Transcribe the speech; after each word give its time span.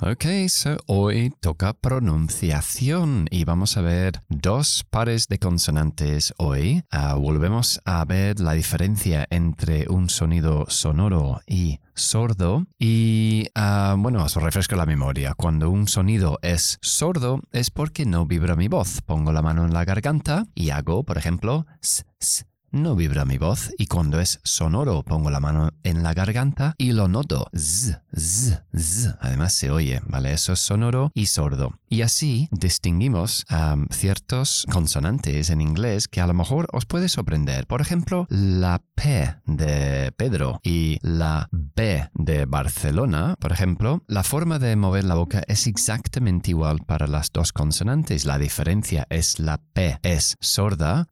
Ok, 0.00 0.24
so 0.48 0.76
hoy 0.86 1.32
toca 1.40 1.72
pronunciación 1.72 3.28
y 3.30 3.44
vamos 3.44 3.76
a 3.76 3.80
ver 3.80 4.20
dos 4.28 4.84
pares 4.90 5.28
de 5.28 5.38
consonantes 5.38 6.34
hoy. 6.36 6.82
Ah, 6.90 7.14
volvemos 7.14 7.80
a 7.84 8.04
ver 8.04 8.40
la 8.40 8.54
diferencia 8.54 9.24
entre 9.30 9.86
un 9.88 10.10
sonido 10.10 10.66
sonoro 10.68 11.40
y 11.46 11.78
sordo. 11.94 12.66
Y 12.76 13.46
ah, 13.54 13.94
bueno, 13.96 14.24
os 14.24 14.34
refresco 14.34 14.74
la 14.74 14.84
memoria. 14.84 15.34
Cuando 15.34 15.70
un 15.70 15.86
sonido 15.86 16.40
es 16.42 16.78
sordo 16.82 17.40
es 17.52 17.70
porque 17.70 18.04
no 18.04 18.26
vibra 18.26 18.56
mi 18.56 18.66
voz. 18.66 19.00
Pongo 19.00 19.32
la 19.32 19.42
mano 19.42 19.64
en 19.64 19.72
la 19.72 19.84
garganta 19.84 20.44
y 20.56 20.70
hago, 20.70 21.04
por 21.04 21.18
ejemplo, 21.18 21.66
s, 21.80 22.04
s 22.18 22.44
no 22.74 22.96
vibra 22.96 23.24
mi 23.24 23.38
voz 23.38 23.70
y 23.78 23.86
cuando 23.86 24.20
es 24.20 24.40
sonoro 24.42 25.04
pongo 25.04 25.30
la 25.30 25.40
mano 25.40 25.70
en 25.84 26.02
la 26.02 26.12
garganta 26.12 26.74
y 26.76 26.92
lo 26.92 27.08
noto. 27.08 27.46
Z, 27.54 28.02
z, 28.12 28.66
z. 28.76 29.18
Además 29.20 29.54
se 29.54 29.70
oye, 29.70 30.00
¿vale? 30.06 30.32
Eso 30.32 30.52
es 30.52 30.60
sonoro 30.60 31.12
y 31.14 31.26
sordo. 31.26 31.78
Y 31.88 32.02
así 32.02 32.48
distinguimos 32.50 33.46
ciertos 33.90 34.66
consonantes 34.70 35.50
en 35.50 35.60
inglés 35.60 36.08
que 36.08 36.20
a 36.20 36.26
lo 36.26 36.34
mejor 36.34 36.66
os 36.72 36.84
puede 36.84 37.08
sorprender. 37.08 37.66
Por 37.66 37.80
ejemplo, 37.80 38.26
la 38.28 38.82
P 38.94 39.36
de 39.46 40.12
Pedro 40.16 40.60
y 40.64 40.98
la 41.02 41.48
B 41.52 42.10
de 42.14 42.44
Barcelona, 42.46 43.36
por 43.38 43.52
ejemplo, 43.52 44.02
la 44.08 44.24
forma 44.24 44.58
de 44.58 44.74
mover 44.74 45.04
la 45.04 45.14
boca 45.14 45.42
es 45.46 45.68
exactamente 45.68 46.50
igual 46.50 46.80
para 46.84 47.06
las 47.06 47.30
dos 47.32 47.52
consonantes. 47.52 48.24
La 48.24 48.38
diferencia 48.38 49.06
es 49.10 49.38
la 49.38 49.58
P 49.58 50.00
es 50.02 50.36
sorda 50.40 51.08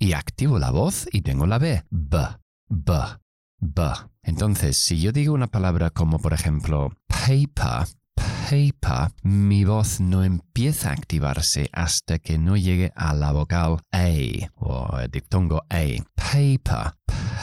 y 0.00 0.14
activo 0.14 0.58
la 0.58 0.72
voz 0.72 1.06
y 1.12 1.20
tengo 1.20 1.46
la 1.46 1.58
B. 1.58 1.84
B, 1.90 2.18
B, 2.68 2.92
B. 3.60 3.82
Entonces, 4.22 4.76
si 4.78 5.00
yo 5.00 5.12
digo 5.12 5.34
una 5.34 5.46
palabra 5.46 5.90
como 5.90 6.18
por 6.18 6.32
ejemplo 6.32 6.90
paper, 7.06 7.86
paper, 8.16 9.12
mi 9.22 9.64
voz 9.64 10.00
no 10.00 10.24
empieza 10.24 10.88
a 10.90 10.94
activarse 10.94 11.68
hasta 11.72 12.18
que 12.18 12.38
no 12.38 12.56
llegue 12.56 12.92
a 12.96 13.14
la 13.14 13.30
vocal 13.32 13.78
A 13.92 14.08
o 14.56 14.98
el 14.98 15.10
diptongo 15.10 15.62
A. 15.68 15.84
Paper, 16.14 16.94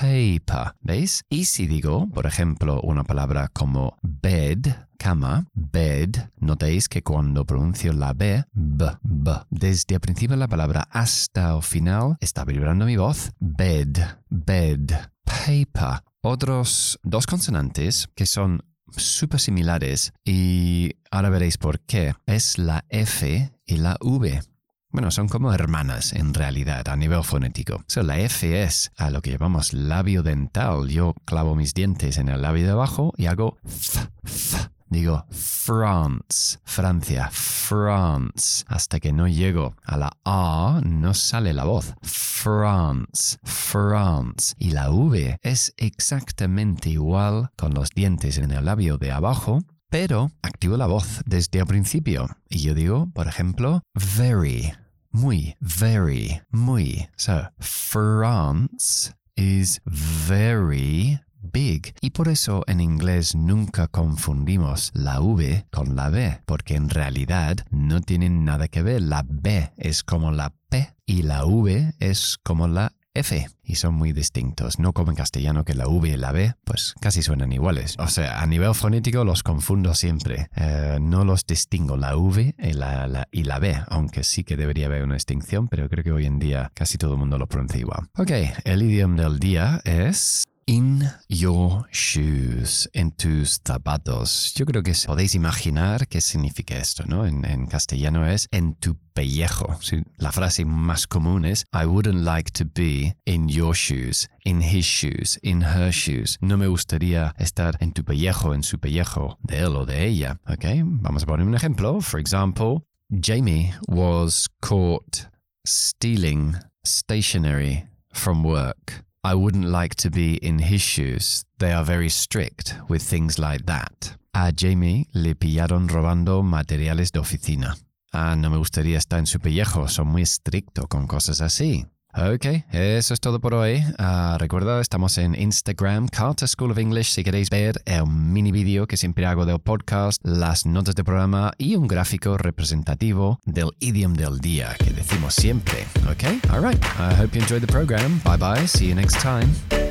paper, 0.02 0.74
¿veis? 0.82 1.24
Y 1.30 1.46
si 1.46 1.68
digo, 1.68 2.10
por 2.10 2.26
ejemplo, 2.26 2.82
una 2.82 3.04
palabra 3.04 3.50
como 3.50 3.98
bed, 4.02 4.68
cama, 4.98 5.46
bed, 5.54 6.18
notéis 6.40 6.90
que 6.90 7.04
cuando 7.04 7.46
pronuncio 7.46 7.94
la 7.94 8.14
B, 8.14 8.44
B, 8.54 8.86
B, 9.02 9.32
desde 9.50 9.96
el 9.96 10.02
principio 10.02 10.36
de 10.36 10.40
la 10.40 10.48
palabra 10.48 10.88
hasta 10.92 11.56
el 11.56 11.64
final 11.64 12.18
está 12.20 12.44
vibrando 12.44 12.86
mi 12.86 12.98
voz. 12.98 13.32
Bed, 13.40 13.98
bed, 14.30 14.92
paper. 15.24 16.04
Otros 16.22 17.00
dos 17.04 17.26
consonantes 17.28 18.10
que 18.16 18.26
son 18.26 18.64
súper 18.90 19.40
similares 19.40 20.14
y 20.26 20.96
ahora 21.12 21.30
veréis 21.30 21.58
por 21.58 21.80
qué. 21.80 22.16
Es 22.26 22.58
la 22.58 22.86
F 22.90 23.52
y 23.66 23.78
la 23.78 23.98
V. 24.02 24.42
Bueno, 24.90 25.12
son 25.12 25.28
como 25.28 25.54
hermanas 25.54 26.14
en 26.14 26.34
realidad 26.34 26.88
a 26.88 26.96
nivel 26.96 27.24
fonético. 27.24 27.84
So, 27.88 28.04
la 28.04 28.20
F 28.20 28.64
es 28.64 28.92
a 28.98 29.10
lo 29.10 29.22
que 29.22 29.32
llamamos 29.32 29.74
labio 29.74 30.24
dental. 30.24 30.88
Yo 30.88 31.14
clavo 31.26 31.56
mis 31.56 31.74
dientes 31.74 32.18
en 32.18 32.30
el 32.30 32.42
labio 32.42 32.66
de 32.66 32.72
abajo 32.72 33.14
y 33.18 33.26
hago 33.28 33.58
f, 33.66 34.00
f. 34.24 34.58
Digo 34.90 35.26
France, 35.30 36.60
Francia, 36.64 37.30
France. 37.32 38.64
Hasta 38.68 39.00
que 39.00 39.12
no 39.12 39.28
llego 39.28 39.76
a 39.84 39.98
la 39.98 40.18
A, 40.24 40.82
no 40.84 41.14
sale 41.14 41.54
la 41.54 41.66
voz. 41.66 41.94
France, 42.02 43.38
France. 43.44 44.56
Y 44.58 44.72
la 44.72 44.90
V 44.90 45.40
es 45.42 45.74
exactamente 45.78 46.90
igual 46.90 47.52
con 47.58 47.74
los 47.74 47.90
dientes 47.90 48.38
en 48.38 48.52
el 48.52 48.66
labio 48.66 48.98
de 48.98 49.12
abajo, 49.12 49.60
pero 49.90 50.32
activo 50.42 50.78
la 50.78 50.88
voz 50.88 51.22
desde 51.26 51.60
el 51.60 51.66
principio. 51.66 52.28
Y 52.50 52.60
yo 52.60 52.74
digo, 52.74 53.10
por 53.14 53.28
ejemplo, 53.28 53.82
very, 53.94 54.74
muy, 55.12 55.56
very, 55.60 56.42
muy. 56.50 57.10
So, 57.18 57.50
France 57.60 59.14
is 59.36 59.82
very 59.86 61.20
big. 61.52 61.94
Y 62.02 62.12
por 62.12 62.28
eso 62.28 62.64
en 62.68 62.80
inglés 62.80 63.36
nunca 63.36 63.88
confundimos 63.88 64.92
la 64.94 65.22
V 65.22 65.66
con 65.72 65.96
la 65.96 66.10
B, 66.10 66.42
porque 66.46 66.76
en 66.76 66.90
realidad 66.90 67.58
no 67.70 68.02
tienen 68.02 68.46
nada 68.46 68.68
que 68.68 68.84
ver. 68.84 69.02
La 69.02 69.26
B 69.28 69.72
es 69.78 70.04
como 70.04 70.32
la 70.32 70.54
P 70.70 70.94
y 71.06 71.24
la 71.24 71.46
V 71.46 71.94
es 72.00 72.38
como 72.44 72.68
la 72.68 72.94
F 73.18 73.48
y 73.64 73.76
son 73.76 73.96
muy 73.96 74.14
distintos, 74.14 74.80
no 74.80 74.94
como 74.94 75.12
en 75.12 75.16
castellano 75.16 75.66
que 75.66 75.74
la 75.74 75.88
V 75.88 76.10
y 76.10 76.18
la 76.18 76.32
B 76.32 76.54
pues 76.64 76.94
casi 77.02 77.24
suenan 77.24 77.52
iguales. 77.52 77.96
O 77.98 78.08
sea, 78.08 78.42
a 78.42 78.46
nivel 78.46 78.76
fonético 78.76 79.24
los 79.26 79.44
confundo 79.44 79.96
siempre, 79.96 80.50
eh, 80.56 81.00
no 81.02 81.26
los 81.26 81.46
distingo 81.46 81.98
la 81.98 82.16
V 82.16 82.56
y 82.58 82.74
la, 82.74 83.28
y 83.32 83.44
la 83.44 83.60
B, 83.60 83.76
aunque 83.88 84.24
sí 84.24 84.44
que 84.44 84.56
debería 84.56 84.86
haber 84.86 85.04
una 85.04 85.16
distinción, 85.16 85.68
pero 85.68 85.90
creo 85.90 86.04
que 86.04 86.12
hoy 86.12 86.26
en 86.26 86.40
día 86.40 86.72
casi 86.74 86.98
todo 86.98 87.14
el 87.14 87.20
mundo 87.20 87.38
lo 87.38 87.48
pronuncia 87.48 87.80
igual. 87.80 88.08
Ok, 88.18 88.32
el 88.64 88.84
idioma 88.84 89.24
del 89.24 89.40
día 89.40 89.82
es 89.84 90.44
In 90.70 90.97
your 91.30 91.86
shoes, 91.92 92.90
en 92.94 93.12
tus 93.12 93.60
zapatos. 93.64 94.54
Yo 94.56 94.66
creo 94.66 94.84
que 94.84 94.94
podéis 95.06 95.36
imaginar 95.36 96.08
qué 96.08 96.22
significa 96.22 96.78
esto, 96.78 97.04
¿no? 97.06 97.26
En, 97.26 97.68
castellano 97.68 98.26
es 98.26 98.48
en 98.52 98.76
tu 98.76 98.98
pellejo. 99.14 99.78
La 100.18 100.32
frase 100.32 100.66
más 100.66 101.08
común 101.08 101.46
es 101.46 101.66
I 101.74 101.86
wouldn't 101.86 102.24
like 102.24 102.52
to 102.52 102.66
be 102.66 103.16
in 103.26 103.50
your 103.50 103.76
shoes, 103.76 104.28
in 104.46 104.62
his 104.62 104.86
shoes, 104.86 105.40
in 105.42 105.62
her 105.62 105.92
shoes. 105.92 106.38
No 106.42 106.58
me 106.58 106.68
gustaría 106.68 107.34
estar 107.38 107.78
en 107.82 107.92
tu 107.92 108.04
pellejo, 108.04 108.54
en 108.54 108.64
su 108.64 108.80
pellejo, 108.80 109.38
de 109.42 109.60
él 109.60 109.76
o 109.76 109.86
de 109.86 110.06
ella. 110.06 110.40
¿Ok? 110.48 110.66
Vamos 110.84 111.24
a 111.24 111.26
poner 111.26 111.46
un 111.46 111.56
ejemplo. 111.56 112.02
For 112.02 112.20
example, 112.20 112.84
Jamie 113.10 113.74
was 113.88 114.48
caught 114.62 115.28
stealing 115.66 116.56
stationery 116.84 117.86
from 118.14 118.44
work. 118.46 119.07
I 119.24 119.36
wouldn't 119.36 119.66
like 119.66 119.96
to 119.96 120.10
be 120.10 120.36
in 120.36 120.60
his 120.60 120.82
shoes. 120.82 121.44
They 121.60 121.74
are 121.74 121.84
very 121.84 122.10
strict 122.10 122.76
with 122.88 123.02
things 123.02 123.38
like 123.38 123.66
that. 123.66 124.16
A 124.34 124.52
Jamie 124.52 125.08
le 125.14 125.36
pillaron 125.36 125.88
robando 125.90 126.44
materiales 126.44 127.12
de 127.12 127.20
oficina. 127.20 127.76
Ah, 128.14 128.36
no 128.36 128.50
me 128.50 128.58
gustaría 128.58 128.98
estar 128.98 129.20
en 129.20 129.26
su 129.26 129.40
pellejo, 129.40 129.88
son 129.88 130.08
muy 130.08 130.22
estrictos 130.22 130.88
con 130.88 131.08
cosas 131.08 131.42
así. 131.42 131.86
Ok, 132.14 132.46
eso 132.72 133.14
es 133.14 133.20
todo 133.20 133.40
por 133.40 133.54
hoy. 133.54 133.84
Uh, 134.00 134.38
recuerda, 134.40 134.82
estamos 134.82 135.20
en 135.20 135.40
Instagram, 135.40 136.08
Carter 136.08 136.48
School 136.48 136.72
of 136.72 136.80
English, 136.80 137.12
si 137.12 137.24
queréis 137.24 137.50
ver 137.52 137.80
el 137.86 138.08
mini 138.08 138.52
vídeo 138.52 138.88
que 138.88 138.98
siempre 138.98 139.28
hago 139.28 139.46
del 139.46 139.60
podcast, 139.60 140.20
las 140.26 140.66
notas 140.66 140.96
de 140.96 141.04
programa 141.04 141.54
y 141.60 141.76
un 141.76 141.88
gráfico 141.88 142.38
representativo 142.38 143.40
del 143.46 143.70
idioma 143.80 144.16
del 144.16 144.40
día 144.40 144.76
que 144.80 144.92
decimos 144.92 145.36
siempre. 145.36 145.86
Ok, 146.10 146.24
alright. 146.50 146.84
I 146.98 147.14
hope 147.22 147.36
you 147.36 147.42
enjoyed 147.42 147.62
the 147.62 147.72
program. 147.72 148.20
Bye 148.24 148.38
bye, 148.38 148.68
see 148.68 148.88
you 148.88 148.96
next 148.96 149.22
time. 149.22 149.87